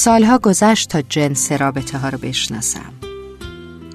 [0.00, 2.92] سالها گذشت تا جنس رابطه ها رو بشناسم.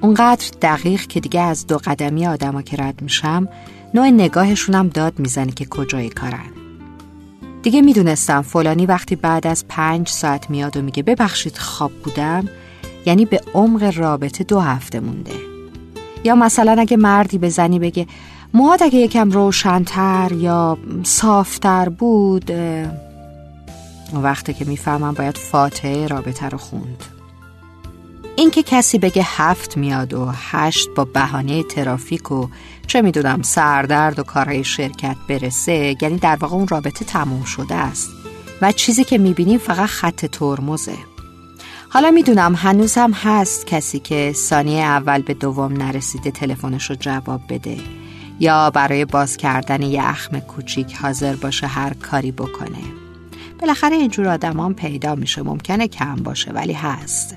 [0.02, 3.48] اونقدر دقیق که دیگه از دو قدمی آدما که رد میشم
[3.94, 6.50] نوع نگاهشونم داد می‌زنه که کجای کارن.
[7.62, 12.48] دیگه می‌دونستم فلانی وقتی بعد از پنج ساعت میاد و میگه ببخشید خواب بودم
[13.06, 15.34] یعنی به عمق رابطه دو هفته مونده.
[16.24, 18.06] یا مثلا اگه مردی به زنی بگه
[18.54, 22.50] موهات اگه یکم روشنتر یا صافتر بود
[24.12, 27.04] وقتی که می‌فهمم باید فاتحه رابطه رو خوند.
[28.36, 32.48] اینکه کسی بگه هفت میاد و هشت با بهانه ترافیک و
[32.86, 38.10] چه می‌دونم سردرد و کارهای شرکت برسه یعنی در واقع اون رابطه تموم شده است.
[38.62, 40.96] و چیزی که می‌بینیم فقط خط ترمزه.
[41.88, 47.40] حالا می‌دونم هنوز هم هست کسی که ثانیه اول به دوم نرسیده تلفنش رو جواب
[47.48, 47.76] بده.
[48.40, 53.05] یا برای باز کردن یه اخم کوچیک حاضر باشه هر کاری بکنه.
[53.60, 55.42] بالاخره اینجور آدمان پیدا میشه.
[55.42, 57.36] ممکنه کم باشه ولی هست.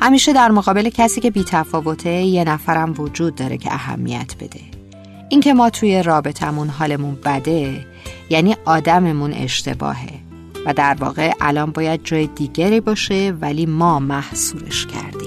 [0.00, 4.60] همیشه در مقابل کسی که بیتفاوته یه نفرم وجود داره که اهمیت بده.
[5.28, 7.86] اینکه ما توی رابطمون حالمون بده
[8.30, 10.24] یعنی آدممون اشتباهه.
[10.66, 15.23] و در واقع الان باید جای دیگری باشه ولی ما محصورش کردیم.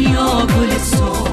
[0.00, 1.29] دنیا گل سو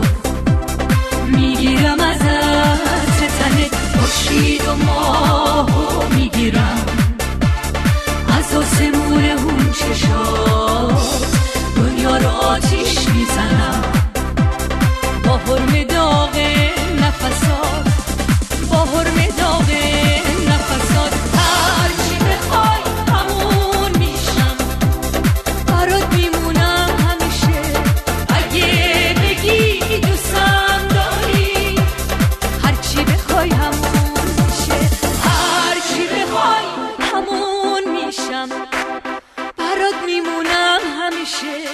[41.28, 41.70] میشه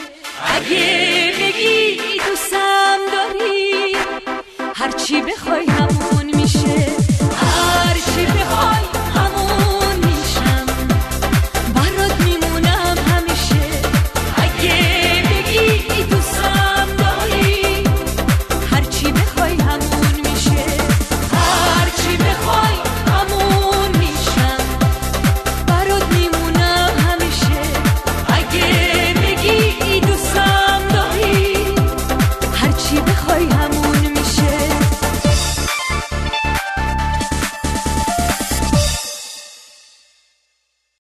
[0.56, 1.98] اگه بگی
[2.30, 3.96] دوستم داری
[4.76, 5.93] هرچی بخوای هم